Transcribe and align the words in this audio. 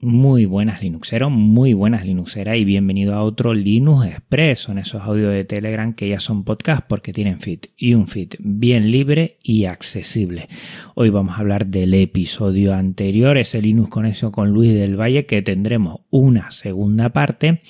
Muy 0.00 0.44
buenas 0.44 0.80
Linuxeros, 0.80 1.28
muy 1.32 1.72
buenas 1.72 2.06
Linuxeras 2.06 2.56
y 2.56 2.64
bienvenido 2.64 3.16
a 3.16 3.24
otro 3.24 3.52
Linux 3.52 4.06
Express. 4.06 4.60
Son 4.60 4.78
esos 4.78 5.02
audios 5.02 5.32
de 5.32 5.44
Telegram 5.44 5.92
que 5.92 6.08
ya 6.08 6.20
son 6.20 6.44
podcast 6.44 6.86
porque 6.86 7.12
tienen 7.12 7.40
feed 7.40 7.62
y 7.76 7.94
un 7.94 8.06
feed 8.06 8.34
bien 8.38 8.92
libre 8.92 9.38
y 9.42 9.64
accesible. 9.64 10.48
Hoy 10.94 11.10
vamos 11.10 11.34
a 11.34 11.40
hablar 11.40 11.66
del 11.66 11.94
episodio 11.94 12.74
anterior, 12.74 13.38
ese 13.38 13.60
Linux 13.60 13.88
Conexión 13.88 14.30
con 14.30 14.52
Luis 14.52 14.72
del 14.72 14.94
Valle, 14.94 15.26
que 15.26 15.42
tendremos 15.42 16.02
una 16.10 16.52
segunda 16.52 17.08
parte. 17.08 17.62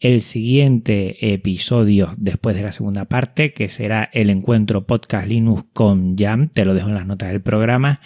El 0.00 0.20
siguiente 0.20 1.32
episodio 1.32 2.10
después 2.18 2.56
de 2.56 2.62
la 2.62 2.72
segunda 2.72 3.06
parte, 3.06 3.54
que 3.54 3.70
será 3.70 4.10
el 4.12 4.28
encuentro 4.28 4.86
podcast 4.86 5.26
Linux 5.26 5.64
con 5.72 6.14
Jam, 6.18 6.50
te 6.50 6.66
lo 6.66 6.74
dejo 6.74 6.88
en 6.88 6.94
las 6.96 7.06
notas 7.06 7.30
del 7.30 7.40
programa 7.40 8.00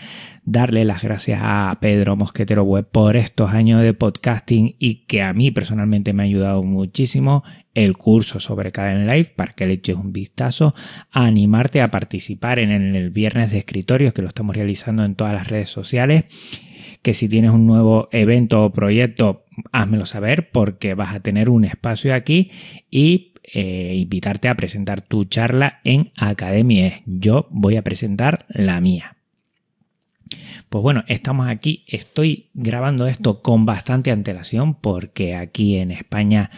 darle 0.45 0.85
las 0.85 1.03
gracias 1.03 1.41
a 1.43 1.77
Pedro 1.81 2.17
Mosquetero 2.17 2.65
Web 2.65 2.89
por 2.91 3.17
estos 3.17 3.51
años 3.51 3.83
de 3.83 3.95
podcasting 3.95 4.77
y 4.79 5.07
que 5.07 5.23
a 5.23 5.33
mí 5.33 5.51
personalmente 5.51 6.13
me 6.13 6.23
ha 6.23 6.27
ayudado 6.27 6.63
muchísimo 6.63 7.43
el 7.75 7.97
curso 7.97 8.41
sobre 8.41 8.73
Caden 8.73 9.07
Live 9.07 9.33
para 9.37 9.53
que 9.53 9.67
le 9.67 9.75
eches 9.75 9.97
un 9.97 10.13
vistazo, 10.13 10.75
a 11.11 11.25
animarte 11.25 11.81
a 11.81 11.91
participar 11.91 12.59
en 12.59 12.71
el 12.71 13.11
viernes 13.11 13.51
de 13.51 13.59
escritorios 13.59 14.13
que 14.13 14.23
lo 14.23 14.29
estamos 14.29 14.55
realizando 14.55 15.05
en 15.05 15.15
todas 15.15 15.33
las 15.33 15.49
redes 15.49 15.71
sociales 15.71 16.25
que 17.05 17.13
si 17.13 17.29
tienes 17.29 17.51
un 17.51 17.67
nuevo 17.67 18.09
evento 18.13 18.65
o 18.65 18.73
proyecto, 18.73 19.45
házmelo 19.73 20.07
saber 20.07 20.51
porque 20.51 20.95
vas 20.95 21.15
a 21.15 21.21
tener 21.21 21.51
un 21.51 21.65
espacio 21.65 22.15
aquí 22.15 22.51
y 22.91 23.35
eh, 23.43 23.95
invitarte 23.97 24.49
a 24.49 24.55
presentar 24.55 25.03
tu 25.03 25.25
charla 25.25 25.81
en 25.85 26.13
Academia. 26.17 27.03
Yo 27.05 27.47
voy 27.51 27.77
a 27.77 27.85
presentar 27.85 28.47
la 28.49 28.81
mía. 28.81 29.19
Pues 30.69 30.83
bueno, 30.83 31.05
estamos 31.09 31.49
aquí, 31.49 31.85
estoy 31.87 32.51
grabando 32.55 33.07
esto 33.07 33.43
con 33.43 33.67
bastante 33.67 34.11
antelación 34.11 34.75
porque 34.75 35.35
aquí 35.35 35.77
en 35.77 35.91
España 35.91 36.51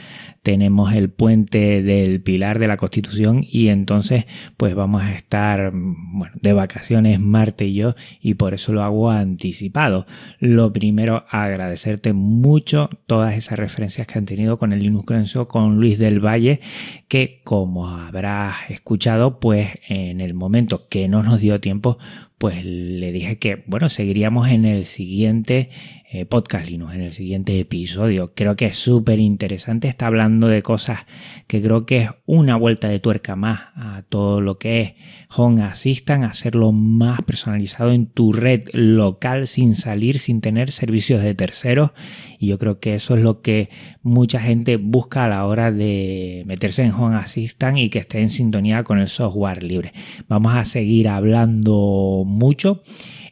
tenemos 0.42 0.92
el 0.92 1.10
puente 1.10 1.82
del 1.82 2.22
Pilar 2.22 2.58
de 2.58 2.68
la 2.68 2.76
Constitución 2.76 3.44
y 3.48 3.68
entonces 3.68 4.26
pues 4.56 4.74
vamos 4.74 5.02
a 5.02 5.12
estar 5.14 5.72
bueno, 5.72 6.34
de 6.40 6.52
vacaciones 6.52 7.18
Marte 7.18 7.66
y 7.66 7.74
yo 7.74 7.96
y 8.20 8.34
por 8.34 8.54
eso 8.54 8.72
lo 8.72 8.82
hago 8.82 9.10
anticipado. 9.10 10.06
Lo 10.38 10.72
primero, 10.72 11.24
agradecerte 11.30 12.12
mucho 12.12 12.90
todas 13.06 13.34
esas 13.34 13.58
referencias 13.58 14.06
que 14.06 14.18
han 14.18 14.26
tenido 14.26 14.56
con 14.58 14.72
el 14.72 14.80
Linux 14.80 15.06
con 15.48 15.76
Luis 15.76 15.98
del 15.98 16.24
Valle, 16.24 16.60
que 17.08 17.40
como 17.44 17.88
habrás 17.88 18.70
escuchado, 18.70 19.38
pues 19.38 19.78
en 19.88 20.20
el 20.20 20.34
momento 20.34 20.88
que 20.88 21.08
no 21.08 21.22
nos 21.22 21.40
dio 21.40 21.60
tiempo, 21.60 21.98
pues 22.38 22.64
le 22.64 23.12
dije 23.12 23.38
que, 23.38 23.64
bueno, 23.66 23.88
seguiríamos 23.88 24.48
en 24.48 24.66
el 24.66 24.84
siguiente 24.84 25.70
eh, 26.08 26.24
podcast 26.24 26.68
Linux, 26.68 26.94
en 26.94 27.00
el 27.00 27.12
siguiente 27.12 27.58
episodio. 27.58 28.32
Creo 28.34 28.54
que 28.54 28.66
es 28.66 28.76
súper 28.76 29.18
interesante, 29.18 29.88
está 29.88 30.06
hablando 30.06 30.46
de 30.46 30.62
cosas 30.62 31.00
que 31.46 31.60
creo 31.60 31.84
que 31.84 31.96
es 31.98 32.10
una 32.26 32.56
vuelta 32.56 32.88
de 32.88 33.00
tuerca 33.00 33.36
más 33.36 33.60
a 33.74 34.02
todo 34.08 34.40
lo 34.40 34.58
que 34.58 34.80
es 34.80 34.92
Home 35.34 35.62
Assistant, 35.62 36.24
hacerlo 36.24 36.72
más 36.72 37.22
personalizado 37.22 37.90
en 37.92 38.06
tu 38.06 38.32
red 38.32 38.68
local 38.72 39.48
sin 39.48 39.74
salir, 39.74 40.20
sin 40.20 40.40
tener 40.40 40.70
servicios 40.70 41.22
de 41.22 41.34
terceros. 41.34 41.90
Y 42.38 42.46
yo 42.48 42.58
creo 42.58 42.78
que 42.78 42.94
eso 42.94 43.16
es 43.16 43.22
lo 43.22 43.40
que 43.40 43.70
mucha 44.02 44.40
gente 44.40 44.76
busca 44.76 45.24
a 45.24 45.28
la 45.28 45.44
hora 45.46 45.72
de 45.72 46.44
meterse 46.46 46.84
en 46.84 46.92
Home 46.92 47.16
Assistant 47.16 47.78
y 47.78 47.90
que 47.90 47.98
esté 47.98 48.20
en 48.20 48.30
sintonía 48.30 48.84
con 48.84 49.00
el 49.00 49.08
software 49.08 49.64
libre. 49.64 49.92
Vamos 50.28 50.54
a 50.54 50.64
seguir 50.64 51.08
hablando 51.08 52.24
mucho 52.26 52.82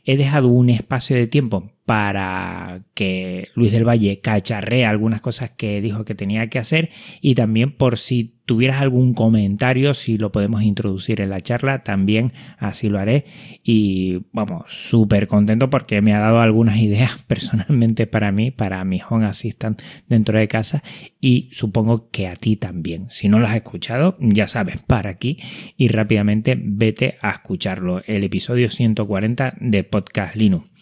he 0.05 0.17
dejado 0.17 0.49
un 0.49 0.71
espacio 0.71 1.17
de 1.17 1.27
tiempo 1.27 1.71
para 1.85 2.83
que 2.95 3.49
Luis 3.55 3.73
del 3.73 3.87
Valle 3.87 4.21
cacharree 4.21 4.87
algunas 4.87 5.21
cosas 5.21 5.51
que 5.51 5.83
dijo 5.83 6.05
que 6.05 6.15
tenía 6.15 6.49
que 6.49 6.59
hacer. 6.59 6.91
Y 7.21 7.35
también 7.35 7.73
por 7.73 7.99
si 7.99 8.35
tuvieras 8.47 8.81
algún 8.81 9.15
comentario, 9.15 9.93
si 9.93 10.17
lo 10.17 10.33
podemos 10.33 10.63
introducir 10.63 11.21
en 11.21 11.31
la 11.31 11.43
charla, 11.43 11.83
también 11.83 12.33
así 12.59 12.89
lo 12.89 12.99
haré. 12.99 13.27
Y 13.63 14.23
vamos, 14.33 14.65
súper 14.69 15.27
contento 15.29 15.69
porque 15.69 16.01
me 16.01 16.15
ha 16.15 16.21
dado 16.21 16.41
algunas 16.41 16.79
ideas 16.79 17.23
personalmente 17.27 18.07
para 18.07 18.33
mí, 18.33 18.51
para 18.51 18.83
mi 18.85 19.01
Home 19.09 19.27
Assistant 19.27 19.83
dentro 20.09 20.39
de 20.39 20.49
casa. 20.49 20.83
Y 21.21 21.51
supongo 21.53 22.09
que 22.11 22.29
a 22.29 22.37
ti 22.37 22.57
también. 22.57 23.07
Si 23.11 23.29
no 23.29 23.39
lo 23.39 23.47
has 23.47 23.57
escuchado, 23.57 24.17
ya 24.21 24.49
sabes, 24.49 24.85
para 24.85 25.11
aquí. 25.11 25.39
Y 25.77 25.89
rápidamente 25.89 26.59
vete 26.59 27.19
a 27.21 27.31
escucharlo, 27.31 28.03
el 28.07 28.25
episodio 28.25 28.71
140 28.71 29.57
de 29.61 29.85
Podcast 29.85 30.35
Linux. 30.37 30.75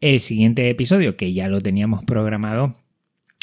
El 0.00 0.20
siguiente 0.20 0.70
episodio, 0.70 1.18
que 1.18 1.34
ya 1.34 1.48
lo 1.48 1.60
teníamos 1.60 2.02
programado, 2.06 2.74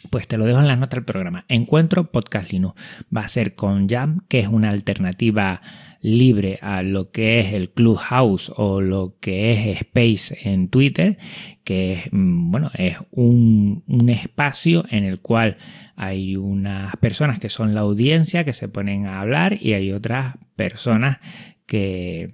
pues 0.09 0.27
te 0.27 0.37
lo 0.37 0.45
dejo 0.45 0.59
en 0.59 0.67
las 0.67 0.79
notas 0.79 0.97
del 0.97 1.05
programa. 1.05 1.45
Encuentro 1.49 2.11
Podcast 2.11 2.51
Linux. 2.51 2.81
Va 3.15 3.21
a 3.21 3.27
ser 3.27 3.53
con 3.53 3.87
Jam, 3.87 4.21
que 4.27 4.39
es 4.39 4.47
una 4.47 4.71
alternativa 4.71 5.61
libre 6.01 6.57
a 6.63 6.81
lo 6.81 7.11
que 7.11 7.41
es 7.41 7.53
el 7.53 7.69
Clubhouse 7.69 8.51
o 8.55 8.81
lo 8.81 9.17
que 9.19 9.51
es 9.51 9.81
Space 9.81 10.49
en 10.49 10.69
Twitter, 10.69 11.19
que 11.63 11.93
es, 11.93 11.99
mm, 12.11 12.49
bueno, 12.49 12.71
es 12.73 12.97
un, 13.11 13.83
un 13.85 14.09
espacio 14.09 14.83
en 14.89 15.03
el 15.03 15.19
cual 15.19 15.57
hay 15.95 16.37
unas 16.37 16.97
personas 16.97 17.39
que 17.39 17.49
son 17.49 17.75
la 17.75 17.81
audiencia 17.81 18.45
que 18.45 18.53
se 18.53 18.67
ponen 18.67 19.05
a 19.05 19.21
hablar 19.21 19.57
y 19.61 19.73
hay 19.73 19.91
otras 19.91 20.37
personas 20.55 21.19
que, 21.67 22.33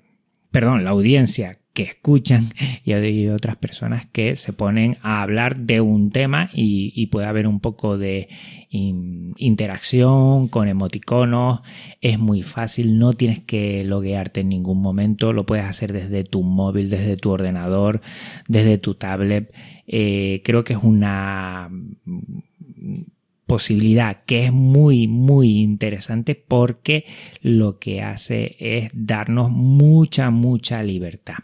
perdón, 0.50 0.86
la 0.86 0.92
audiencia 0.92 1.58
que 1.74 1.84
escuchan 1.84 2.46
y 2.86 3.28
otras 3.28 3.56
personas 3.56 4.06
que 4.06 4.36
se 4.36 4.54
ponen 4.54 4.98
a 5.02 5.22
hablar 5.22 5.58
de 5.58 5.82
un 5.82 6.12
tema 6.12 6.50
y, 6.54 7.08
puede 7.08 7.28
haber 7.28 7.48
un 7.48 7.60
poco 7.60 7.98
de 7.98 8.30
interacción 8.70 10.48
con 10.48 10.68
emoticonos. 10.68 11.62
Es 12.02 12.20
muy 12.20 12.44
fácil, 12.44 12.98
no 12.98 13.14
tienes 13.14 13.40
que 13.40 13.84
loguearte 13.84 14.42
en 14.42 14.50
ningún 14.50 14.82
momento, 14.82 15.34
lo 15.34 15.46
puedes 15.46 15.66
hacer 15.66 15.94
desde 15.94 16.24
tu 16.24 16.44
móvil, 16.44 16.90
desde 16.90 17.18
tu 17.18 17.32
ordenador, 17.32 18.02
desde 18.48 18.78
tu 18.78 18.96
tablet. 18.96 19.54
Eh, 19.88 20.42
creo 20.44 20.64
que 20.64 20.74
es 20.74 20.80
una 20.82 21.70
posibilidad 23.54 24.24
que 24.26 24.46
es 24.46 24.52
muy 24.52 25.08
muy 25.08 25.62
interesante 25.62 26.34
porque 26.34 27.06
lo 27.44 27.78
que 27.78 28.02
hace 28.02 28.56
es 28.58 28.90
darnos 28.96 29.52
mucha 29.52 30.32
mucha 30.32 30.82
libertad. 30.82 31.36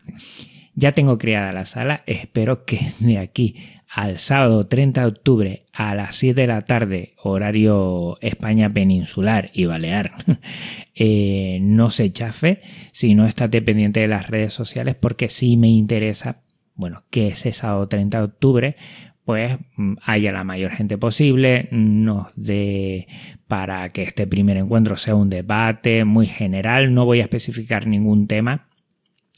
Ya 0.74 0.94
tengo 0.94 1.20
creada 1.20 1.54
la 1.54 1.66
sala, 1.66 2.02
espero 2.08 2.66
que 2.66 2.80
de 3.00 3.20
aquí 3.20 3.58
al 3.88 4.18
sábado 4.18 4.66
30 4.66 5.02
de 5.02 5.08
octubre 5.08 5.66
a 5.72 5.94
las 5.94 6.16
7 6.16 6.42
de 6.42 6.48
la 6.48 6.62
tarde, 6.62 7.14
horario 7.22 8.18
España 8.22 8.72
peninsular 8.72 9.52
y 9.54 9.66
Balear, 9.66 10.12
eh, 10.96 11.60
no 11.62 11.92
se 11.92 12.12
chafe, 12.12 12.62
no 13.04 13.28
estate 13.28 13.62
pendiente 13.62 14.00
de 14.00 14.08
las 14.08 14.28
redes 14.30 14.54
sociales 14.54 14.96
porque 14.96 15.30
sí 15.30 15.58
me 15.58 15.68
interesa, 15.68 16.42
bueno, 16.74 17.04
que 17.12 17.28
ese 17.28 17.52
sábado 17.52 17.88
30 17.88 18.18
de 18.18 18.24
octubre 18.24 18.76
pues 19.30 19.60
mm, 19.76 19.94
haya 20.06 20.32
la 20.32 20.44
mayor 20.44 20.72
gente 20.72 20.98
posible, 20.98 21.68
nos 21.70 22.34
dé 22.36 23.08
para 23.48 23.88
que 23.90 24.02
este 24.02 24.26
primer 24.26 24.58
encuentro 24.58 24.98
sea 24.98 25.14
un 25.14 25.30
debate 25.30 26.04
muy 26.04 26.26
general, 26.26 26.96
no 26.96 27.06
voy 27.06 27.20
a 27.20 27.26
especificar 27.26 27.86
ningún 27.86 28.26
tema, 28.26 28.66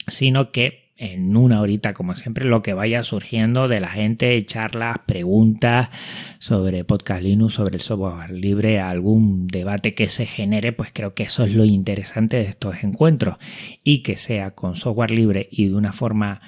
sino 0.06 0.50
que 0.50 0.94
en 0.96 1.36
una 1.36 1.60
horita, 1.60 1.92
como 1.92 2.14
siempre, 2.14 2.46
lo 2.46 2.62
que 2.62 2.72
vaya 2.72 3.02
surgiendo 3.02 3.68
de 3.68 3.80
la 3.80 3.88
gente, 3.88 4.42
charlas, 4.46 4.96
preguntas 5.04 5.90
sobre 6.38 6.84
podcast 6.84 7.22
Linux, 7.22 7.52
sobre 7.52 7.76
el 7.76 7.82
software 7.82 8.30
libre, 8.30 8.80
algún 8.80 9.46
debate 9.46 9.92
que 9.92 10.08
se 10.08 10.24
genere, 10.24 10.72
pues 10.72 10.90
creo 10.90 11.12
que 11.12 11.24
eso 11.24 11.44
es 11.44 11.54
lo 11.54 11.66
interesante 11.66 12.38
de 12.38 12.44
estos 12.44 12.82
encuentros. 12.82 13.36
Y 13.84 14.02
que 14.02 14.16
sea 14.16 14.52
con 14.52 14.74
software 14.74 15.10
libre 15.10 15.48
y 15.50 15.68
de 15.68 15.74
una 15.74 15.92
forma 15.92 16.40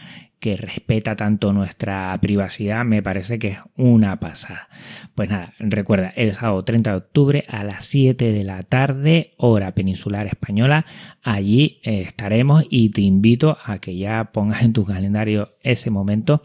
que 0.44 0.58
respeta 0.58 1.16
tanto 1.16 1.54
nuestra 1.54 2.14
privacidad, 2.20 2.84
me 2.84 3.02
parece 3.02 3.38
que 3.38 3.48
es 3.48 3.58
una 3.78 4.20
pasada. 4.20 4.68
Pues 5.14 5.30
nada, 5.30 5.54
recuerda, 5.58 6.12
el 6.16 6.34
sábado 6.34 6.62
30 6.62 6.90
de 6.90 6.96
octubre 6.98 7.44
a 7.48 7.64
las 7.64 7.86
7 7.86 8.30
de 8.30 8.44
la 8.44 8.62
tarde, 8.62 9.32
hora 9.38 9.74
peninsular 9.74 10.26
española, 10.26 10.84
allí 11.22 11.80
eh, 11.82 12.02
estaremos 12.02 12.62
y 12.68 12.90
te 12.90 13.00
invito 13.00 13.56
a 13.64 13.78
que 13.78 13.96
ya 13.96 14.32
pongas 14.32 14.60
en 14.64 14.74
tu 14.74 14.84
calendario 14.84 15.54
ese 15.62 15.88
momento 15.88 16.42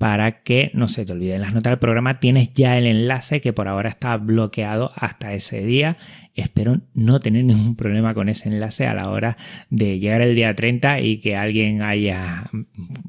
para 0.00 0.42
que 0.42 0.70
no 0.72 0.88
se 0.88 1.04
te 1.04 1.12
olviden 1.12 1.42
las 1.42 1.52
notas 1.52 1.72
del 1.72 1.78
programa. 1.78 2.20
Tienes 2.20 2.54
ya 2.54 2.78
el 2.78 2.86
enlace 2.86 3.42
que 3.42 3.52
por 3.52 3.68
ahora 3.68 3.90
está 3.90 4.16
bloqueado 4.16 4.92
hasta 4.94 5.34
ese 5.34 5.62
día. 5.62 5.98
Espero 6.34 6.80
no 6.94 7.20
tener 7.20 7.44
ningún 7.44 7.76
problema 7.76 8.14
con 8.14 8.30
ese 8.30 8.48
enlace 8.48 8.86
a 8.86 8.94
la 8.94 9.10
hora 9.10 9.36
de 9.68 9.98
llegar 9.98 10.22
el 10.22 10.34
día 10.34 10.54
30 10.54 11.00
y 11.00 11.18
que 11.18 11.36
alguien 11.36 11.82
haya 11.82 12.50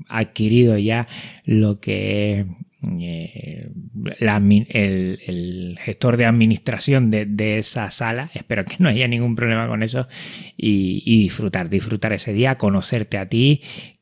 adquirido 0.10 0.78
ya 0.78 1.08
lo 1.46 1.80
que 1.80 2.46
eh, 3.00 3.72
el, 4.20 5.80
gestor 5.80 6.18
de 6.18 6.26
administración 6.26 7.10
de, 7.10 7.58
esa 7.58 7.90
sala. 7.90 8.32
Espero 8.34 8.66
que 8.66 8.76
no 8.80 8.90
haya 8.90 9.08
ningún 9.08 9.38
problema 9.38 9.66
con 9.70 9.82
eso 9.82 10.10
y, 10.58 11.04
y 11.06 11.22
disfrutar, 11.22 11.70
disfrutar 11.70 12.12
ese 12.12 12.34
día, 12.34 12.56
conocerte 12.56 13.18
a 13.18 13.30
ti, 13.30 13.62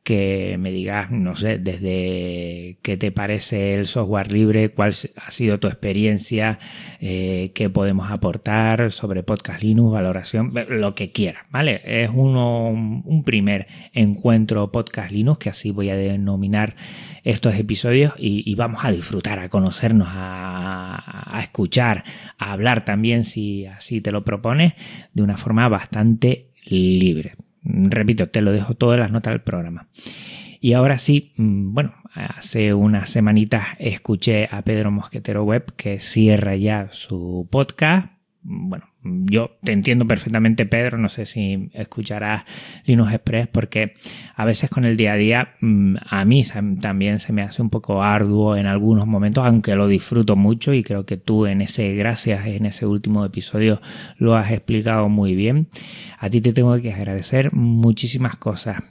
que 0.09 0.57
me 0.57 0.71
digas, 0.71 1.11
no 1.11 1.35
sé, 1.35 1.59
desde 1.59 2.79
qué 2.81 2.97
te 2.97 3.11
parece 3.11 3.75
el 3.75 3.85
software 3.85 4.33
libre, 4.33 4.69
cuál 4.69 4.91
ha 5.23 5.29
sido 5.29 5.59
tu 5.59 5.67
experiencia, 5.67 6.57
eh, 6.99 7.51
qué 7.53 7.69
podemos 7.69 8.09
aportar 8.09 8.89
sobre 8.89 9.21
Podcast 9.21 9.61
Linux, 9.61 9.91
valoración, 9.91 10.51
lo 10.67 10.95
que 10.95 11.11
quieras, 11.11 11.43
¿vale? 11.51 11.83
Es 11.85 12.09
uno, 12.11 12.69
un 12.69 13.23
primer 13.23 13.67
encuentro 13.93 14.71
Podcast 14.71 15.11
Linux, 15.11 15.37
que 15.37 15.49
así 15.51 15.69
voy 15.69 15.91
a 15.91 15.95
denominar 15.95 16.75
estos 17.23 17.53
episodios 17.53 18.13
y, 18.17 18.55
vamos 18.55 18.83
a 18.85 18.91
disfrutar, 18.91 19.37
a 19.37 19.47
conocernos, 19.47 20.07
a, 20.09 21.37
a 21.37 21.39
escuchar, 21.43 22.03
a 22.39 22.51
hablar 22.51 22.83
también, 22.83 23.25
si 23.25 23.67
así 23.67 24.01
te 24.01 24.11
lo 24.11 24.25
propones, 24.25 24.73
de 25.13 25.21
una 25.21 25.37
forma 25.37 25.69
bastante 25.69 26.47
libre. 26.65 27.33
Repito, 27.63 28.29
te 28.29 28.41
lo 28.41 28.51
dejo 28.51 28.75
todo 28.75 28.93
en 28.93 29.01
las 29.01 29.11
notas 29.11 29.33
del 29.33 29.41
programa. 29.41 29.87
Y 30.61 30.73
ahora 30.73 30.97
sí, 30.97 31.33
mm, 31.37 31.73
bueno, 31.73 31.93
hace 32.13 32.73
unas 32.73 33.09
semanitas 33.09 33.67
escuché 33.79 34.47
a 34.51 34.61
Pedro 34.63 34.91
Mosquetero 34.91 35.43
Web 35.43 35.73
que 35.75 35.99
cierra 35.99 36.55
ya 36.55 36.89
su 36.91 37.47
podcast 37.49 38.18
bueno, 38.51 38.85
yo 39.03 39.51
te 39.61 39.73
entiendo 39.73 40.07
perfectamente, 40.07 40.65
Pedro, 40.65 40.97
no 40.97 41.07
sé 41.07 41.27
si 41.27 41.69
escucharás 41.73 42.45
Linux 42.85 43.13
Express, 43.13 43.47
porque 43.47 43.93
a 44.35 44.43
veces 44.43 44.71
con 44.71 44.85
el 44.85 44.97
día 44.97 45.13
a 45.13 45.17
día 45.17 45.49
mm, 45.61 45.97
a 46.09 46.25
mí 46.25 46.41
también 46.81 47.19
se 47.19 47.31
me 47.31 47.43
hace 47.43 47.61
un 47.61 47.69
poco 47.69 48.01
arduo 48.01 48.55
en 48.55 48.65
algunos 48.65 49.05
momentos, 49.05 49.45
aunque 49.45 49.75
lo 49.75 49.87
disfruto 49.87 50.35
mucho 50.35 50.73
y 50.73 50.81
creo 50.81 51.05
que 51.05 51.17
tú 51.17 51.45
en 51.45 51.61
ese, 51.61 51.93
gracias, 51.93 52.47
en 52.47 52.65
ese 52.65 52.87
último 52.87 53.23
episodio 53.23 53.81
lo 54.17 54.35
has 54.35 54.51
explicado 54.51 55.09
muy 55.09 55.35
bien. 55.35 55.67
A 56.17 56.31
ti 56.31 56.41
te 56.41 56.51
tengo 56.51 56.75
que 56.81 56.91
agradecer 56.91 57.53
muchísimas 57.53 58.35
cosas 58.35 58.81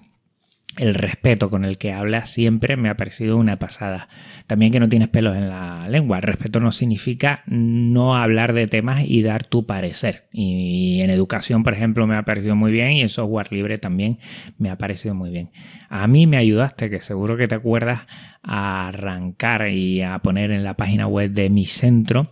el 0.78 0.94
respeto 0.94 1.50
con 1.50 1.64
el 1.64 1.76
que 1.76 1.92
hablas 1.92 2.30
siempre 2.30 2.76
me 2.76 2.88
ha 2.88 2.96
parecido 2.96 3.36
una 3.36 3.58
pasada. 3.58 4.08
También 4.46 4.72
que 4.72 4.80
no 4.80 4.88
tienes 4.88 5.08
pelos 5.08 5.36
en 5.36 5.48
la 5.48 5.88
lengua. 5.88 6.20
Respeto 6.20 6.60
no 6.60 6.72
significa 6.72 7.42
no 7.46 8.16
hablar 8.16 8.52
de 8.52 8.66
temas 8.66 9.02
y 9.04 9.22
dar 9.22 9.44
tu 9.44 9.66
parecer. 9.66 10.28
Y 10.32 11.00
en 11.00 11.10
educación, 11.10 11.64
por 11.64 11.74
ejemplo, 11.74 12.06
me 12.06 12.16
ha 12.16 12.22
parecido 12.22 12.56
muy 12.56 12.72
bien 12.72 12.92
y 12.92 13.02
en 13.02 13.08
software 13.08 13.52
libre 13.52 13.78
también 13.78 14.18
me 14.56 14.70
ha 14.70 14.78
parecido 14.78 15.14
muy 15.14 15.30
bien. 15.30 15.50
A 15.88 16.06
mí 16.06 16.26
me 16.26 16.36
ayudaste, 16.36 16.90
que 16.90 17.00
seguro 17.00 17.36
que 17.36 17.48
te 17.48 17.56
acuerdas, 17.56 18.06
a 18.42 18.88
arrancar 18.88 19.68
y 19.68 20.02
a 20.02 20.18
poner 20.20 20.52
en 20.52 20.64
la 20.64 20.74
página 20.74 21.06
web 21.06 21.32
de 21.32 21.50
mi 21.50 21.64
centro 21.64 22.28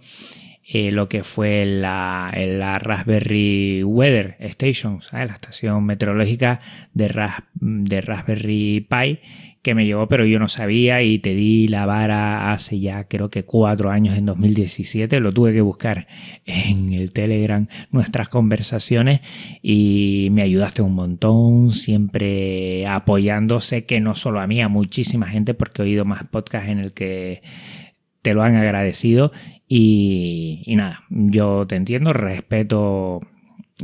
eh, 0.69 0.91
lo 0.91 1.09
que 1.09 1.23
fue 1.23 1.65
la, 1.65 2.33
la, 2.35 2.79
Raspberry 2.79 3.85
Weather 3.85 4.37
Station, 4.41 5.01
la 5.13 5.25
estación 5.25 5.85
meteorológica 5.85 6.61
de, 6.93 7.31
de 7.55 8.01
Raspberry 8.01 8.87
Pi 8.89 9.21
que 9.67 9.75
me 9.75 9.85
llegó, 9.85 10.09
pero 10.09 10.25
yo 10.25 10.39
no 10.39 10.47
sabía 10.47 11.03
y 11.03 11.19
te 11.19 11.35
di 11.35 11.67
la 11.67 11.87
vara 11.87 12.53
hace 12.53 12.79
ya 12.79 13.09
creo 13.09 13.31
que 13.31 13.45
cuatro 13.45 13.91
años, 13.91 14.17
en 14.17 14.25
2017. 14.25 15.19
Lo 15.19 15.33
tuve 15.33 15.53
que 15.53 15.61
buscar 15.61 16.07
en 16.45 16.93
el 16.93 17.13
Telegram, 17.13 17.67
nuestras 17.91 18.29
conversaciones 18.29 19.23
y 19.63 20.29
me 20.31 20.43
ayudaste 20.43 20.83
un 20.83 20.95
montón, 20.95 21.73
siempre 21.73 22.87
apoyándose, 22.87 23.87
que 23.87 23.99
no 23.99 24.15
solo 24.15 24.39
a 24.39 24.47
mí, 24.47 24.63
a 24.63 24.69
muchísima 24.69 25.27
gente, 25.27 25.53
porque 25.53 25.83
he 25.83 25.87
oído 25.87 26.05
más 26.05 26.23
podcasts 26.29 26.69
en 26.69 26.79
el 26.79 26.93
que 26.93 27.43
te 28.27 28.35
lo 28.35 28.43
han 28.43 28.57
agradecido 28.57 29.31
y, 29.69 30.65
nada, 30.77 31.05
yo 31.11 31.65
te 31.65 31.77
entiendo, 31.77 32.13
respeto 32.13 33.21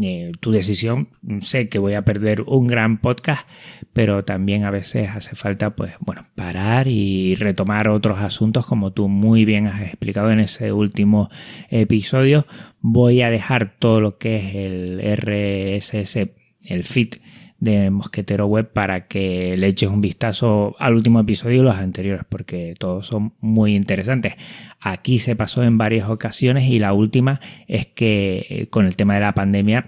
eh, 0.00 0.32
tu 0.40 0.50
decisión. 0.50 1.10
Sé 1.42 1.68
que 1.68 1.78
voy 1.78 1.94
a 1.94 2.04
perder 2.04 2.40
un 2.48 2.66
gran 2.66 2.98
podcast, 2.98 3.48
pero 3.92 4.24
también 4.24 4.64
a 4.64 4.72
veces 4.72 5.10
hace 5.10 5.36
falta, 5.36 5.76
pues, 5.76 5.92
bueno, 6.00 6.26
parar 6.34 6.88
y 6.88 7.36
retomar 7.36 7.88
otros 7.88 8.18
asuntos, 8.18 8.66
como 8.66 8.92
tú 8.92 9.06
muy 9.08 9.44
bien 9.44 9.68
has 9.68 9.82
explicado 9.82 10.32
en 10.32 10.40
ese 10.40 10.72
último 10.72 11.30
episodio. 11.70 12.44
Voy 12.80 13.22
a 13.22 13.30
dejar 13.30 13.76
todo 13.78 14.00
lo 14.00 14.18
que 14.18 14.38
es 14.38 14.54
el 14.56 15.80
RSS, 15.80 16.16
el 16.64 16.82
feed 16.82 17.14
de 17.62 17.90
Mosquetero 17.90 18.46
Web 18.46 18.72
para 18.72 19.06
que 19.06 19.56
le 19.56 19.68
eches 19.68 19.88
un 19.88 20.00
vistazo 20.00 20.74
al 20.80 20.94
último 20.94 21.20
episodio 21.20 21.60
y 21.60 21.64
los 21.64 21.76
anteriores, 21.76 22.24
porque 22.28 22.74
todos 22.76 23.06
son 23.06 23.34
muy 23.40 23.76
interesantes. 23.76 24.34
Aquí 24.80 25.20
se 25.20 25.36
pasó 25.36 25.62
en 25.62 25.78
varias 25.78 26.10
ocasiones 26.10 26.68
y 26.68 26.80
la 26.80 26.92
última 26.92 27.40
es 27.68 27.86
que 27.86 28.46
eh, 28.48 28.66
con 28.66 28.86
el 28.86 28.96
tema 28.96 29.14
de 29.14 29.20
la 29.20 29.34
pandemia 29.34 29.84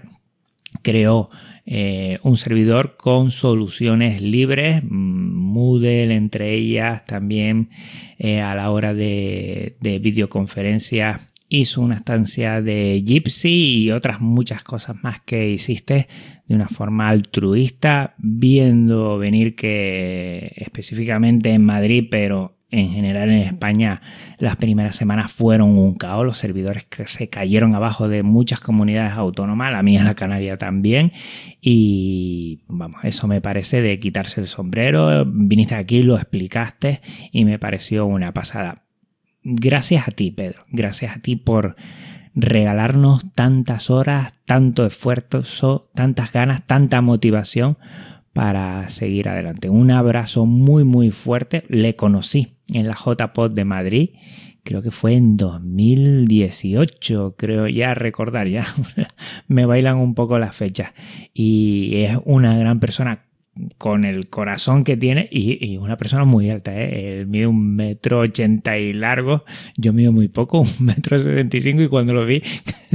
creó 0.83 1.29
eh, 1.65 2.17
un 2.23 2.37
servidor 2.37 2.95
con 2.95 3.29
soluciones 3.29 4.21
libres, 4.21 4.81
mm, 4.81 4.87
Moodle 4.87 6.15
entre 6.15 6.53
ellas, 6.53 7.05
también 7.05 7.71
eh, 8.17 8.39
a 8.39 8.55
la 8.55 8.71
hora 8.71 8.93
de, 8.93 9.75
de 9.81 9.99
videoconferencias 9.99 11.19
hizo 11.49 11.81
una 11.81 11.95
estancia 11.95 12.61
de 12.61 13.03
Gypsy 13.05 13.83
y 13.83 13.91
otras 13.91 14.19
muchas 14.19 14.63
cosas 14.63 15.03
más 15.03 15.19
que 15.21 15.49
hiciste 15.49 16.07
de 16.47 16.55
una 16.55 16.67
forma 16.67 17.09
altruista, 17.09 18.15
viendo 18.17 19.17
venir 19.17 19.55
que 19.55 20.53
específicamente 20.55 21.51
en 21.51 21.65
Madrid, 21.65 22.07
pero 22.09 22.55
en 22.71 22.89
general 22.89 23.29
en 23.29 23.39
España 23.39 24.01
las 24.37 24.57
primeras 24.57 24.95
semanas 24.95 25.31
fueron 25.31 25.77
un 25.77 25.95
caos, 25.95 26.25
los 26.25 26.37
servidores 26.37 26.83
que 26.85 27.07
se 27.07 27.29
cayeron 27.29 27.73
abajo 27.73 28.07
de 28.07 28.23
muchas 28.23 28.59
comunidades 28.59 29.13
autónomas, 29.13 29.71
la 29.71 29.83
mía, 29.83 30.03
la 30.03 30.13
Canaria 30.13 30.57
también, 30.57 31.11
y 31.61 32.63
vamos, 32.67 33.03
eso 33.03 33.27
me 33.27 33.41
parece 33.41 33.81
de 33.81 33.99
quitarse 33.99 34.41
el 34.41 34.47
sombrero, 34.47 35.25
viniste 35.25 35.75
aquí, 35.75 36.03
lo 36.03 36.15
explicaste 36.15 37.01
y 37.31 37.45
me 37.45 37.59
pareció 37.59 38.05
una 38.05 38.33
pasada. 38.33 38.83
Gracias 39.47 40.07
a 40.07 40.11
ti, 40.11 40.31
Pedro. 40.31 40.65
Gracias 40.69 41.15
a 41.15 41.19
ti 41.19 41.35
por 41.35 41.75
regalarnos 42.35 43.23
tantas 43.33 43.89
horas, 43.89 44.33
tanto 44.45 44.85
esfuerzo, 44.85 45.89
tantas 45.95 46.31
ganas, 46.31 46.65
tanta 46.65 47.01
motivación 47.01 47.77
para 48.33 48.89
seguir 48.89 49.29
adelante. 49.29 49.69
Un 49.69 49.91
abrazo 49.91 50.45
muy, 50.45 50.83
muy 50.83 51.11
fuerte. 51.11 51.63
Le 51.69 51.95
conocí 51.95 52.57
en 52.73 52.87
la 52.87 52.93
JPod 52.93 53.51
de 53.51 53.63
Madrid. 53.65 54.09
Creo 54.63 54.81
que 54.81 54.91
fue 54.91 55.13
en 55.13 55.37
2018, 55.37 57.35
creo 57.37 57.67
ya 57.67 57.93
recordar, 57.93 58.47
ya 58.47 58.65
me 59.47 59.65
bailan 59.65 59.97
un 59.97 60.15
poco 60.15 60.37
las 60.39 60.55
fechas. 60.55 60.91
Y 61.33 62.03
es 62.03 62.17
una 62.25 62.57
gran 62.57 62.79
persona 62.79 63.24
con 63.77 64.03
el 64.03 64.29
corazón 64.29 64.83
que 64.83 64.97
tiene 64.97 65.27
y, 65.31 65.77
una 65.77 65.97
persona 65.97 66.25
muy 66.25 66.49
alta, 66.49 66.75
¿eh? 66.75 67.19
Él 67.19 67.27
mide 67.27 67.47
un 67.47 67.75
metro 67.75 68.19
ochenta 68.19 68.77
y 68.77 68.91
largo, 68.91 69.45
yo 69.77 69.93
mido 69.93 70.11
muy 70.11 70.27
poco, 70.27 70.59
un 70.79 70.85
metro 70.85 71.17
setenta 71.17 71.57
y 71.57 71.61
cinco 71.61 71.81
y 71.81 71.87
cuando 71.87 72.13
lo 72.13 72.25
vi 72.25 72.41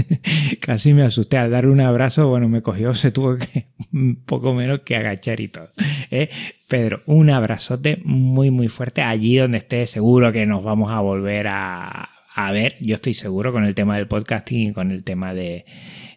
casi 0.60 0.92
me 0.92 1.02
asusté 1.02 1.38
al 1.38 1.50
darle 1.50 1.70
un 1.70 1.80
abrazo, 1.80 2.28
bueno, 2.28 2.48
me 2.48 2.62
cogió, 2.62 2.92
se 2.92 3.10
tuvo 3.10 3.36
que 3.36 3.68
un 3.92 4.16
poco 4.24 4.54
menos 4.54 4.80
que 4.80 4.96
agachar 4.96 5.40
y 5.40 5.48
todo. 5.48 5.70
¿eh? 6.10 6.28
Pedro, 6.68 7.00
un 7.06 7.30
abrazote 7.30 8.00
muy 8.04 8.50
muy 8.50 8.68
fuerte 8.68 9.02
allí 9.02 9.36
donde 9.36 9.58
esté, 9.58 9.86
seguro 9.86 10.32
que 10.32 10.46
nos 10.46 10.62
vamos 10.62 10.90
a 10.92 11.00
volver 11.00 11.46
a, 11.48 12.10
a 12.34 12.52
ver, 12.52 12.76
yo 12.80 12.94
estoy 12.94 13.14
seguro 13.14 13.52
con 13.52 13.64
el 13.64 13.74
tema 13.74 13.96
del 13.96 14.06
podcasting 14.06 14.70
y 14.70 14.72
con 14.72 14.90
el 14.90 15.04
tema 15.04 15.34
de 15.34 15.64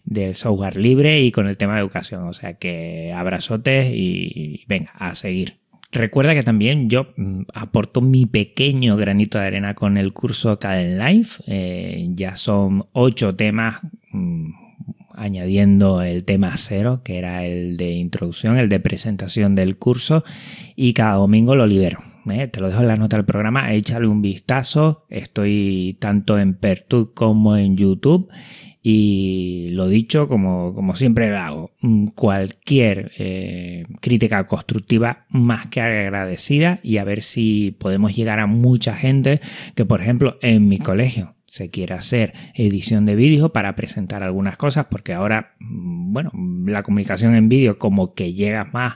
del 0.05 0.36
software 0.36 0.77
libre 0.77 1.22
y 1.22 1.31
con 1.31 1.48
el 1.48 1.57
tema 1.57 1.75
de 1.75 1.81
educación. 1.81 2.27
O 2.27 2.33
sea 2.33 2.53
que 2.53 3.13
abrazotes 3.15 3.93
y 3.93 4.63
venga, 4.67 4.91
a 4.91 5.15
seguir. 5.15 5.63
Recuerda 5.93 6.33
que 6.33 6.41
también 6.41 6.89
yo 6.89 7.07
mm, 7.15 7.43
aporto 7.53 8.01
mi 8.01 8.25
pequeño 8.25 8.98
granito 8.98 9.38
de 9.38 9.45
arena 9.45 9.75
con 9.75 9.98
el 9.98 10.12
curso 10.12 10.57
Caden 10.57 10.98
Life. 10.98 11.43
Eh, 11.45 12.07
ya 12.15 12.36
son 12.36 12.88
ocho 12.93 13.36
temas, 13.36 13.81
mm, 14.12 14.50
añadiendo 15.13 16.01
el 16.01 16.25
tema 16.25 16.57
cero, 16.57 17.01
que 17.03 17.19
era 17.19 17.45
el 17.45 17.77
de 17.77 17.91
introducción, 17.91 18.57
el 18.57 18.69
de 18.69 18.79
presentación 18.79 19.53
del 19.53 19.77
curso, 19.77 20.24
y 20.75 20.93
cada 20.93 21.13
domingo 21.13 21.55
lo 21.55 21.67
libero. 21.67 22.00
¿eh? 22.27 22.48
Te 22.48 22.60
lo 22.60 22.69
dejo 22.69 22.81
en 22.81 22.88
la 22.88 22.95
nota 22.95 23.17
del 23.17 23.25
programa, 23.25 23.72
échale 23.72 24.07
un 24.07 24.24
vistazo. 24.24 25.05
Estoy 25.10 25.98
tanto 26.00 26.39
en 26.39 26.55
Pertube 26.55 27.13
como 27.13 27.55
en 27.55 27.77
YouTube 27.77 28.27
y 28.86 29.70
lo 29.72 29.88
dicho, 29.88 30.28
como, 30.28 30.74
como 30.75 30.98
siempre 30.98 31.30
lo 31.30 31.40
hago, 31.40 31.72
mm, 31.80 32.08
cualquier 32.08 33.13
eh, 33.18 33.84
crítica 34.02 34.46
constructiva 34.46 35.25
más 35.30 35.68
que 35.68 35.80
agradecida 35.80 36.82
y 36.84 36.98
a 36.98 37.06
ver 37.06 37.22
si 37.22 37.72
podemos 37.80 38.13
llegar 38.13 38.42
a 38.42 38.46
mucha 38.46 38.94
gente 38.94 39.40
que, 39.74 39.86
por 39.86 40.02
ejemplo, 40.02 40.38
en 40.42 40.68
mi 40.68 40.80
colegio 40.80 41.36
se 41.46 41.70
quiere 41.70 41.94
hacer 41.94 42.34
edición 42.56 43.06
de 43.06 43.16
vídeo 43.16 43.54
para 43.54 43.74
presentar 43.75 44.22
algunas 44.22 44.58
cosas, 44.58 44.88
porque 44.90 45.13
ahora, 45.13 45.54
mm, 45.60 46.12
bueno, 46.12 46.32
la 46.66 46.84
comunicación 46.84 47.36
en 47.36 47.48
vídeo 47.48 47.78
como 47.80 48.13
que 48.13 48.34
llega 48.34 48.66
más 48.66 48.96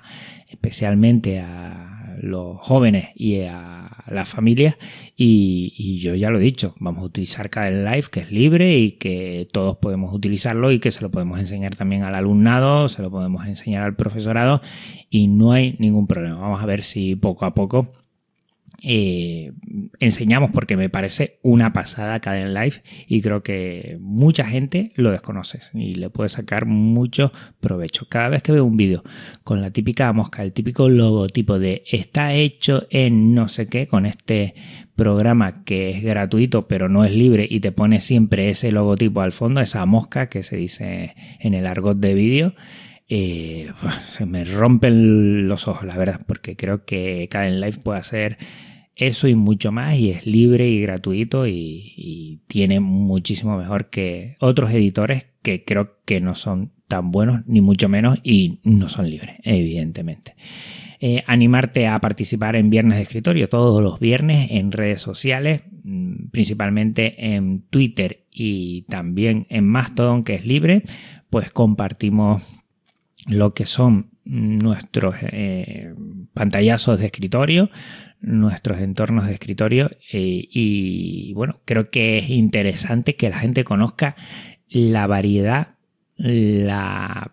especialmente 0.50 1.40
a 1.40 1.97
los 2.22 2.58
jóvenes 2.60 3.10
y 3.16 3.42
a 3.42 4.04
las 4.08 4.30
familias 4.30 4.78
y, 5.16 6.00
yo 6.00 6.16
ya 6.16 6.30
lo 6.30 6.40
he 6.40 6.44
dicho, 6.44 6.76
vamos 6.80 7.04
a 7.04 7.06
utilizar 7.06 7.50
Cadel 7.50 7.86
Live 7.86 8.06
que 8.12 8.20
es 8.20 8.32
libre 8.32 8.78
y 8.78 8.92
que 8.92 9.48
todos 9.52 9.78
podemos 9.78 10.14
utilizarlo 10.14 10.72
y 10.72 10.80
que 10.80 10.92
se 10.92 11.02
lo 11.02 11.12
podemos 11.12 11.40
enseñar 11.40 11.76
también 11.76 12.04
al 12.04 12.16
alumnado, 12.16 12.90
se 12.90 13.02
lo 13.02 13.10
podemos 13.10 13.46
enseñar 13.46 13.84
al 13.84 13.96
profesorado 13.96 14.62
y 15.10 15.28
no 15.28 15.52
hay 15.52 15.76
ningún 15.80 16.08
problema. 16.08 16.40
Vamos 16.40 16.62
a 16.62 16.66
ver 16.66 16.84
si 16.84 17.16
poco 17.16 17.46
a 17.46 17.54
poco 17.54 17.92
eh, 18.84 19.54
enseñamos 20.00 20.52
porque 20.52 20.78
me 20.78 20.90
parece 20.90 21.40
una 21.42 21.74
pasada 21.74 22.20
Caden 22.20 22.54
Live 22.54 22.84
y 23.08 23.22
creo 23.22 23.42
que 23.42 23.98
mucha 24.00 24.46
gente 24.46 24.92
lo 24.96 25.12
desconoce 25.12 25.60
y 25.74 25.96
le 25.96 26.10
puede 26.10 26.30
sacar 26.30 26.66
mucho 26.66 27.32
provecho. 27.60 28.08
Cada 28.08 28.30
vez 28.30 28.44
que 28.44 28.52
veo 28.52 28.66
un 28.66 28.78
vídeo 28.78 29.04
con 29.44 29.62
la 29.62 29.72
típica 29.72 30.12
mosca, 30.14 30.44
el 30.44 30.54
típico 30.54 30.90
logotipo 30.90 31.58
de 31.58 31.84
está 31.92 32.34
hecho 32.34 32.86
en 32.90 33.34
no 33.34 33.48
sé 33.48 33.66
qué, 33.66 33.88
con 33.88 34.06
este 34.06 34.54
programa 34.96 35.64
que 35.64 35.92
es 35.92 36.04
gratuito 36.04 36.68
pero 36.68 36.90
no 36.90 37.06
es 37.06 37.12
libre 37.12 37.48
y 37.48 37.60
te 37.60 37.72
pone 37.72 38.00
siempre 38.00 38.50
ese 38.50 38.72
logotipo 38.72 39.22
al 39.22 39.32
fondo, 39.32 39.62
esa 39.62 39.86
mosca 39.86 40.28
que 40.28 40.44
se 40.44 40.56
dice 40.56 41.16
en 41.40 41.54
el 41.54 41.66
argot 41.66 41.98
de 41.98 42.14
vídeo. 42.14 42.54
Eh, 43.10 43.72
se 44.04 44.26
me 44.26 44.44
rompen 44.44 45.48
los 45.48 45.68
ojos, 45.68 45.86
la 45.86 45.98
verdad, 45.98 46.22
porque 46.28 46.56
creo 46.56 46.86
que 46.86 47.28
Caden 47.30 47.62
Live 47.62 47.78
puede 47.84 48.00
hacer 48.00 48.38
eso 48.98 49.28
y 49.28 49.36
mucho 49.36 49.72
más 49.72 49.96
y 49.96 50.10
es 50.10 50.26
libre 50.26 50.68
y 50.68 50.82
gratuito 50.82 51.48
y, 51.48 52.42
tiene 52.48 52.80
muchísimo 52.80 53.58
mejor 53.58 53.90
que 53.90 54.38
otros 54.40 54.72
editores 54.72 55.28
que 55.44 55.64
creo 55.64 55.98
que 56.06 56.22
no 56.22 56.34
son 56.34 56.72
tan 56.88 57.12
buenos 57.12 57.42
ni 57.46 57.62
mucho 57.62 57.90
menos 57.90 58.20
y 58.24 58.60
no 58.64 58.90
son 58.90 59.10
libres, 59.10 59.36
evidentemente. 59.44 60.36
Eh, 61.00 61.24
animarte 61.28 61.88
a 61.88 62.00
participar 62.00 62.56
en 62.56 62.70
Viernes 62.72 62.98
de 62.98 63.04
Escritorio 63.04 63.50
todos 63.50 63.82
los 63.82 64.00
viernes 64.00 64.50
en 64.50 64.72
redes 64.72 65.02
sociales, 65.02 65.62
mm, 65.84 66.30
principalmente 66.32 67.36
en 67.36 67.62
Twitter 67.70 68.26
y 68.34 68.84
también 68.84 69.46
en 69.50 69.68
Mastodon, 69.68 70.24
que 70.24 70.36
es 70.36 70.46
libre, 70.46 70.84
pues 71.30 71.52
compartimos 71.52 72.42
lo 73.28 73.54
que 73.54 73.66
son 73.66 74.10
nuestros 74.26 75.16
eh, 75.22 75.94
pantallazos 76.34 77.00
de 77.00 77.06
escritorio, 77.06 77.70
nuestros 78.20 78.80
entornos 78.80 79.28
de 79.28 79.34
escritorio 79.34 79.90
eh, 80.12 80.48
y 80.50 81.34
bueno, 81.34 81.62
creo 81.66 81.90
que 81.90 82.18
es 82.18 82.30
interesante 82.30 83.16
que 83.16 83.30
la 83.30 83.40
gente 83.40 83.64
conozca 83.64 84.16
la 84.70 85.08
variedad, 85.08 85.76
la 86.18 87.32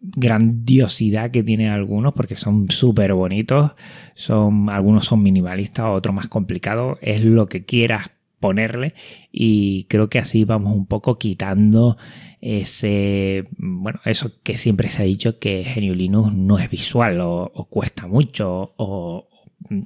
grandiosidad 0.00 1.30
que 1.30 1.42
tienen 1.42 1.70
algunos 1.70 2.12
porque 2.14 2.36
son 2.36 2.70
súper 2.70 3.14
bonitos, 3.14 3.72
son, 4.14 4.70
algunos 4.70 5.06
son 5.06 5.22
minimalistas, 5.22 5.86
otros 5.86 6.14
más 6.14 6.28
complicados, 6.28 6.98
es 7.00 7.24
lo 7.24 7.48
que 7.48 7.64
quieras 7.64 8.10
ponerle 8.40 8.94
y 9.32 9.84
creo 9.84 10.08
que 10.08 10.18
así 10.18 10.44
vamos 10.44 10.74
un 10.74 10.86
poco 10.86 11.18
quitando 11.18 11.96
ese, 12.40 13.44
bueno, 13.58 14.00
eso 14.04 14.32
que 14.42 14.56
siempre 14.56 14.88
se 14.88 15.02
ha 15.02 15.04
dicho 15.04 15.38
que 15.38 15.64
Genio 15.64 15.94
Linux 15.94 16.32
no 16.32 16.58
es 16.58 16.70
visual 16.70 17.20
o, 17.20 17.66
cuesta 17.70 18.06
mucho 18.06 18.74
o, 18.76 19.28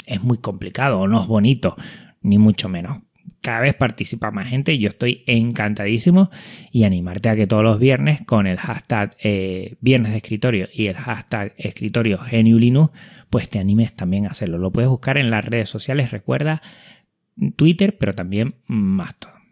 es 0.06 0.22
muy 0.22 0.38
complicado 0.38 1.00
o 1.00 1.08
no 1.08 1.20
es 1.20 1.26
bonito, 1.26 1.76
ni 2.20 2.38
mucho 2.38 2.68
menos. 2.68 2.98
Cada 3.40 3.60
vez 3.60 3.74
participa 3.74 4.30
más 4.30 4.48
gente 4.48 4.72
y 4.72 4.78
yo 4.78 4.88
estoy 4.88 5.24
encantadísimo 5.26 6.30
y 6.70 6.84
animarte 6.84 7.28
a 7.28 7.36
que 7.36 7.46
todos 7.46 7.64
los 7.64 7.78
viernes 7.78 8.24
con 8.24 8.46
el 8.46 8.56
hashtag 8.56 9.16
eh, 9.20 9.76
viernes 9.80 10.12
de 10.12 10.18
escritorio 10.18 10.68
y 10.72 10.86
el 10.86 10.96
hashtag 10.96 11.52
escritorio 11.56 12.18
Genio 12.18 12.58
Linux, 12.58 12.92
pues 13.30 13.48
te 13.48 13.58
animes 13.58 13.94
también 13.94 14.26
a 14.26 14.30
hacerlo. 14.30 14.58
Lo 14.58 14.70
puedes 14.70 14.90
buscar 14.90 15.18
en 15.18 15.30
las 15.30 15.44
redes 15.44 15.68
sociales, 15.68 16.12
recuerda 16.12 16.62
Twitter, 17.56 17.96
pero 17.98 18.12
también 18.12 18.56
Mastodon. 18.66 19.42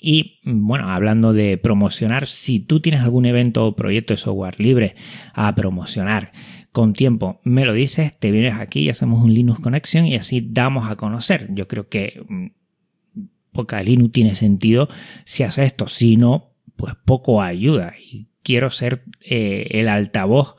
Y 0.00 0.40
bueno, 0.44 0.88
hablando 0.88 1.32
de 1.32 1.56
promocionar, 1.56 2.26
si 2.26 2.60
tú 2.60 2.80
tienes 2.80 3.00
algún 3.00 3.24
evento 3.24 3.64
o 3.64 3.76
proyecto 3.76 4.12
de 4.12 4.18
software 4.18 4.60
libre 4.60 4.96
a 5.32 5.54
promocionar 5.54 6.32
con 6.72 6.92
tiempo, 6.92 7.40
me 7.44 7.64
lo 7.64 7.72
dices, 7.72 8.18
te 8.18 8.30
vienes 8.30 8.54
aquí 8.54 8.80
y 8.80 8.90
hacemos 8.90 9.22
un 9.22 9.32
Linux 9.32 9.60
Connection 9.60 10.06
y 10.06 10.16
así 10.16 10.46
damos 10.50 10.90
a 10.90 10.96
conocer. 10.96 11.48
Yo 11.54 11.68
creo 11.68 11.88
que 11.88 12.22
mm, 12.28 12.46
poca 13.52 13.82
Linux 13.82 14.12
tiene 14.12 14.34
sentido 14.34 14.88
si 15.24 15.42
hace 15.42 15.62
esto, 15.64 15.88
si 15.88 16.16
no, 16.16 16.50
pues 16.76 16.94
poco 17.04 17.40
ayuda. 17.40 17.94
Y 17.98 18.28
quiero 18.42 18.70
ser 18.70 19.04
eh, 19.20 19.68
el 19.70 19.88
altavoz 19.88 20.56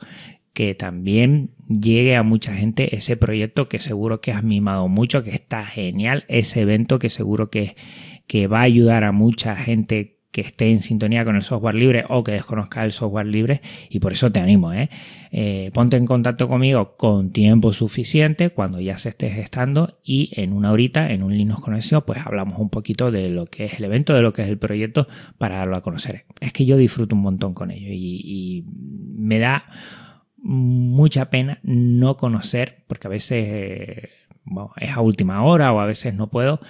que 0.56 0.74
también 0.74 1.50
llegue 1.68 2.16
a 2.16 2.22
mucha 2.22 2.54
gente 2.54 2.96
ese 2.96 3.18
proyecto 3.18 3.68
que 3.68 3.78
seguro 3.78 4.22
que 4.22 4.32
has 4.32 4.42
mimado 4.42 4.88
mucho, 4.88 5.22
que 5.22 5.28
está 5.28 5.66
genial, 5.66 6.24
ese 6.28 6.62
evento 6.62 6.98
que 6.98 7.10
seguro 7.10 7.50
que, 7.50 7.76
que 8.26 8.46
va 8.46 8.60
a 8.60 8.62
ayudar 8.62 9.04
a 9.04 9.12
mucha 9.12 9.54
gente 9.54 10.16
que 10.30 10.40
esté 10.40 10.70
en 10.70 10.80
sintonía 10.80 11.26
con 11.26 11.36
el 11.36 11.42
software 11.42 11.74
libre 11.74 12.06
o 12.08 12.24
que 12.24 12.32
desconozca 12.32 12.82
el 12.86 12.92
software 12.92 13.26
libre 13.26 13.60
y 13.90 14.00
por 14.00 14.14
eso 14.14 14.32
te 14.32 14.40
animo. 14.40 14.72
¿eh? 14.72 14.88
Eh, 15.30 15.70
ponte 15.74 15.98
en 15.98 16.06
contacto 16.06 16.48
conmigo 16.48 16.96
con 16.96 17.32
tiempo 17.32 17.74
suficiente 17.74 18.48
cuando 18.48 18.80
ya 18.80 18.96
se 18.96 19.10
esté 19.10 19.28
gestando 19.28 19.98
y 20.02 20.30
en 20.40 20.54
una 20.54 20.72
horita, 20.72 21.12
en 21.12 21.22
un 21.22 21.36
Linux 21.36 21.60
Conexión, 21.60 22.02
pues 22.06 22.20
hablamos 22.24 22.58
un 22.58 22.70
poquito 22.70 23.10
de 23.10 23.28
lo 23.28 23.44
que 23.44 23.66
es 23.66 23.74
el 23.74 23.84
evento, 23.84 24.14
de 24.14 24.22
lo 24.22 24.32
que 24.32 24.40
es 24.40 24.48
el 24.48 24.56
proyecto 24.56 25.06
para 25.36 25.58
darlo 25.58 25.76
a 25.76 25.82
conocer. 25.82 26.24
Es 26.40 26.54
que 26.54 26.64
yo 26.64 26.78
disfruto 26.78 27.14
un 27.14 27.20
montón 27.20 27.52
con 27.52 27.70
ello 27.70 27.88
y, 27.90 28.22
y 28.24 28.64
me 29.18 29.38
da 29.38 29.66
mucha 30.38 31.30
pena 31.30 31.58
no 31.62 32.16
conocer, 32.16 32.84
porque 32.86 33.08
a 33.08 33.10
veces 33.10 33.46
eh, 33.48 34.10
es 34.76 34.90
a 34.90 35.00
última 35.00 35.42
hora 35.44 35.72
o 35.72 35.80
a 35.80 35.86
veces 35.86 36.14
no 36.14 36.28
puedo, 36.28 36.60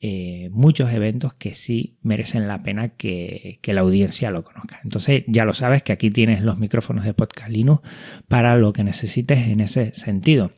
eh, 0.00 0.50
muchos 0.52 0.92
eventos 0.92 1.32
que 1.34 1.54
sí 1.54 1.96
merecen 2.02 2.48
la 2.48 2.62
pena 2.62 2.90
que, 2.90 3.58
la 3.64 3.80
audiencia 3.80 4.30
lo 4.30 4.44
conozca. 4.44 4.80
Entonces 4.84 5.24
ya 5.26 5.44
lo 5.44 5.54
sabes 5.54 5.82
que 5.82 5.92
aquí 5.92 6.10
tienes 6.10 6.42
los 6.42 6.58
micrófonos 6.58 7.04
de 7.04 7.14
Podcast 7.14 7.50
Linux 7.50 7.80
para 8.28 8.56
lo 8.56 8.72
que 8.72 8.84
necesites 8.84 9.48
en 9.48 9.60
ese 9.60 9.94
sentido. 9.94 10.50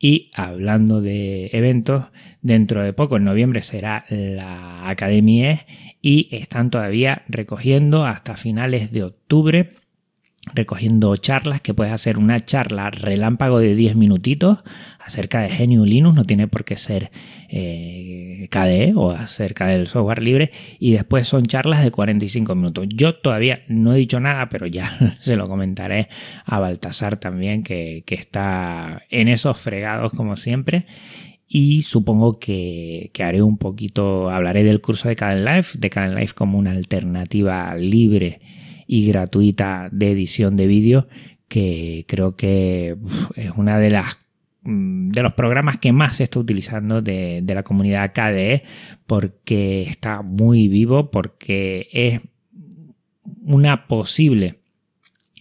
Y 0.00 0.30
hablando 0.34 1.00
de 1.00 1.50
eventos, 1.52 2.06
dentro 2.40 2.82
de 2.82 2.92
poco, 2.92 3.16
en 3.16 3.24
noviembre, 3.24 3.62
será 3.62 4.04
la 4.08 4.88
Academia 4.88 5.66
y 6.00 6.28
están 6.30 6.70
todavía 6.70 7.22
recogiendo 7.28 8.06
hasta 8.06 8.36
finales 8.36 8.92
de 8.92 9.02
octubre 9.02 9.72
recogiendo 10.54 11.16
charlas, 11.16 11.60
que 11.60 11.74
puedes 11.74 11.92
hacer 11.92 12.18
una 12.18 12.40
charla 12.44 12.90
relámpago 12.90 13.58
de 13.58 13.74
10 13.74 13.96
minutitos 13.96 14.58
acerca 14.98 15.40
de 15.40 15.48
GNU 15.48 15.84
Linux, 15.84 16.14
no 16.14 16.24
tiene 16.24 16.48
por 16.48 16.64
qué 16.64 16.76
ser 16.76 17.10
eh, 17.48 18.46
KDE 18.50 18.92
o 18.94 19.10
acerca 19.10 19.66
del 19.68 19.86
software 19.86 20.22
libre, 20.22 20.50
y 20.78 20.92
después 20.92 21.26
son 21.26 21.46
charlas 21.46 21.82
de 21.82 21.90
45 21.90 22.54
minutos. 22.54 22.86
Yo 22.88 23.14
todavía 23.14 23.62
no 23.68 23.94
he 23.94 23.98
dicho 23.98 24.20
nada, 24.20 24.48
pero 24.48 24.66
ya 24.66 24.90
se 25.18 25.36
lo 25.36 25.48
comentaré 25.48 26.08
a 26.44 26.58
Baltasar 26.58 27.18
también, 27.18 27.62
que, 27.62 28.04
está 28.08 29.02
en 29.10 29.28
esos 29.28 29.58
fregados 29.58 30.12
como 30.12 30.36
siempre. 30.36 30.86
Y 31.46 31.82
supongo 31.82 32.38
que, 32.38 33.10
que, 33.14 33.22
haré 33.22 33.40
un 33.40 33.56
poquito, 33.56 34.28
hablaré 34.28 34.64
del 34.64 34.80
curso 34.80 35.08
de 35.08 35.16
Caden 35.16 35.44
Life, 35.44 35.78
de 35.78 35.88
Caden 35.88 36.16
Life 36.16 36.34
como 36.34 36.58
una 36.58 36.72
alternativa 36.72 37.74
libre 37.76 38.40
y 38.88 39.06
gratuita 39.06 39.88
de 39.92 40.10
edición 40.10 40.56
de 40.56 40.66
vídeo 40.66 41.06
que 41.48 42.04
creo 42.08 42.36
que 42.36 42.96
es 43.36 43.50
una 43.56 43.78
de 43.78 43.90
las 43.90 44.18
mm, 44.62 45.10
de 45.10 45.22
los 45.22 45.34
programas 45.34 45.78
que 45.78 45.92
más 45.92 46.16
se 46.16 46.24
está 46.24 46.38
utilizando 46.38 47.02
de, 47.02 47.42
la 47.46 47.62
comunidad 47.62 48.12
KDE 48.12 48.64
porque 49.06 49.82
está 49.82 50.22
muy 50.22 50.68
vivo, 50.68 51.10
porque 51.10 51.88
es 51.92 52.22
una 53.42 53.86
posible 53.86 54.58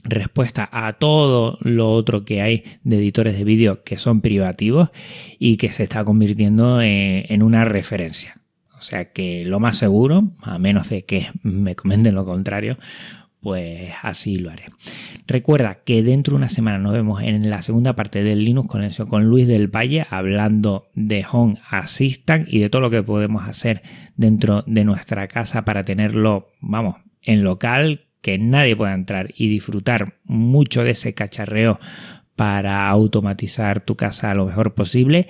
respuesta 0.04 0.70
a 0.72 0.94
todo 0.94 1.58
lo 1.62 1.92
otro 1.92 2.24
que 2.24 2.42
hay 2.42 2.63
de 2.84 2.98
editores 2.98 3.38
de 3.38 3.44
vídeo 3.44 3.84
que 3.84 3.98
son 3.98 4.22
privativos 4.22 4.89
y 5.38 5.58
que 5.58 5.72
se 5.72 5.84
está 5.84 6.06
convirtiendo 6.06 6.82
en, 6.82 7.44
una 7.44 7.66
referencia. 7.66 8.38
O 8.77 8.82
sea 8.82 9.12
que 9.12 9.44
lo 9.44 9.60
más 9.60 9.77
seguro, 9.77 10.32
a 10.44 10.60
menos 10.60 10.89
de 10.89 11.04
que 11.04 11.27
me 11.44 11.75
comenten 11.75 12.16
lo 12.16 12.25
contrario, 12.25 12.77
pues 13.41 13.91
así 14.01 14.38
lo 14.38 14.50
haré. 14.50 14.65
Recuerda 15.27 15.79
que 15.84 16.03
dentro 16.03 16.32
de 16.32 16.38
una 16.38 16.50
semana 16.50 16.79
nos 16.79 16.94
vemos 16.94 17.22
en 17.22 17.50
la 17.50 17.62
segunda 17.62 17.96
parte 17.96 18.24
del 18.24 18.44
Linux 18.44 18.70
Conexión 18.70 19.08
con 19.08 19.25
Luis 19.25 19.48
del 19.48 19.67
Valle 19.67 20.06
hablando 20.10 20.88
de 20.96 21.25
Home 21.32 21.58
Assistant 21.70 22.48
y 22.51 22.60
de 22.60 22.70
todo 22.70 22.82
lo 22.82 22.89
que 22.89 23.03
podemos 23.03 23.48
hacer 23.48 23.82
dentro 24.15 24.63
de 24.67 24.84
nuestra 24.84 25.27
casa 25.27 25.65
para 25.65 25.84
tenerlo, 25.84 26.50
vamos, 26.62 26.96
en 27.22 27.44
local, 27.44 28.06
que 28.22 28.38
nadie 28.38 28.75
pueda 28.75 28.94
entrar 28.94 29.29
y 29.36 29.48
disfrutar 29.48 30.15
mucho 30.24 30.84
de 30.84 30.91
ese 30.91 31.13
cacharreo 31.13 31.79
para 32.36 32.88
automatizar 32.89 33.82
tu 33.82 33.96
casa 33.96 34.34
lo 34.34 34.46
mejor 34.46 34.74
posible 34.74 35.27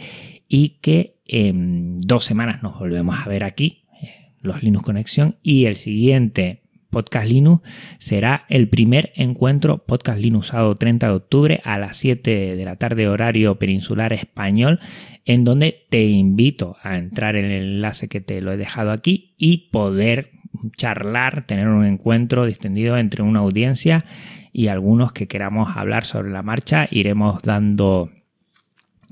y 0.48 0.78
que 0.82 1.18
en 1.26 2.00
dos 2.00 2.26
semanas 2.26 2.64
nos 2.64 2.80
volvemos 2.80 3.18
a 3.20 3.30
ver 3.30 3.44
aquí, 3.44 3.86
eh, 4.02 4.34
los 4.42 4.64
Linux 4.64 4.86
Conexión 4.86 5.36
y 5.44 5.66
el 5.66 5.76
siguiente 5.76 6.64
Podcast 6.90 7.28
Linux 7.28 7.62
será 7.98 8.46
el 8.50 8.70
primer 8.70 9.12
encuentro 9.16 9.80
Podcast 9.80 10.20
Linux 10.20 10.48
usado 10.48 10.76
30 10.76 11.08
de 11.08 11.14
octubre 11.14 11.62
a 11.64 11.78
las 11.78 11.98
7 11.98 12.56
de 12.56 12.66
la 12.66 12.76
tarde 12.76 13.08
horario 13.08 13.60
peninsular 13.60 14.14
español 14.14 14.80
en 15.26 15.44
donde 15.44 15.86
te 15.90 16.04
invito 16.06 16.78
a 16.84 16.98
entrar 16.98 17.36
en 17.36 17.46
el 17.46 17.64
enlace 17.76 18.08
que 18.08 18.22
te 18.22 18.42
lo 18.42 18.52
he 18.52 18.58
dejado 18.58 18.92
aquí 18.92 19.34
y 19.38 19.70
poder 19.72 20.32
charlar, 20.78 21.44
tener 21.46 21.68
un 21.68 21.86
encuentro 21.86 22.46
distendido 22.46 22.98
entre 22.98 23.24
una 23.24 23.40
audiencia 23.40 24.06
y 24.54 24.68
algunos 24.68 25.12
que 25.12 25.28
queramos 25.28 25.76
hablar 25.76 26.06
sobre 26.06 26.32
la 26.32 26.42
marcha. 26.42 26.88
Iremos 26.90 27.42
dando 27.44 28.10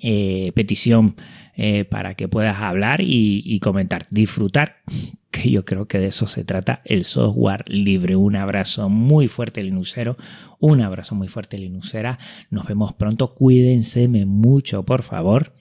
eh, 0.01 0.51
petición 0.55 1.15
eh, 1.55 1.85
para 1.85 2.15
que 2.15 2.27
puedas 2.27 2.59
hablar 2.59 2.99
y, 3.01 3.59
comentar, 3.59 4.07
disfrutar, 4.09 4.77
que 5.31 5.49
yo 5.49 5.65
creo 5.65 5.87
que 5.87 5.99
de 5.99 6.07
eso 6.07 6.27
se 6.27 6.43
trata 6.43 6.81
el 6.85 7.05
software 7.05 7.63
libre. 7.67 8.15
Un 8.15 8.35
abrazo 8.35 8.89
muy 8.89 9.27
fuerte 9.27 9.63
Linuxero, 9.63 10.17
un 10.59 10.81
abrazo 10.81 11.15
muy 11.15 11.27
fuerte 11.27 11.57
Linuxera. 11.57 12.17
Nos 12.49 12.67
vemos 12.67 12.93
pronto, 12.93 13.33
cuídense 13.33 14.07
mucho 14.07 14.83
por 14.83 15.03
favor 15.03 15.53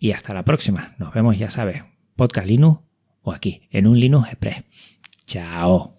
y 0.00 0.12
hasta 0.12 0.34
la 0.34 0.44
próxima. 0.44 0.94
Nos 0.98 1.14
vemos, 1.14 1.38
ya 1.38 1.50
sabes, 1.50 1.82
podcast 2.16 2.46
Linux 2.46 2.80
o 3.22 3.32
aquí 3.32 3.62
en 3.70 3.86
un 3.86 4.00
Linux 4.00 4.28
Express. 4.28 4.64
Chao. 5.26 5.94